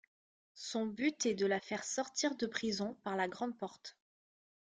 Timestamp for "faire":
1.59-1.83